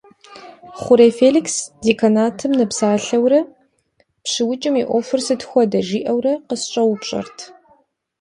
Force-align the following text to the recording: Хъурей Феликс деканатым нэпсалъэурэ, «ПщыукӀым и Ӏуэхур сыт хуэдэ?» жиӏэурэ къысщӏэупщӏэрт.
Хъурей 0.79 1.11
Феликс 1.19 1.55
деканатым 1.83 2.51
нэпсалъэурэ, 2.59 3.39
«ПщыукӀым 4.23 4.75
и 4.81 4.83
Ӏуэхур 4.87 5.21
сыт 5.25 5.41
хуэдэ?» 5.47 5.79
жиӏэурэ 5.87 6.33
къысщӏэупщӏэрт. 6.47 7.37